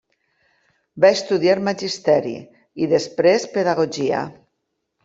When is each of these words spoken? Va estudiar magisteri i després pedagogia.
Va 1.05 1.11
estudiar 1.17 1.57
magisteri 1.69 2.35
i 2.87 2.91
després 2.97 3.49
pedagogia. 3.61 4.29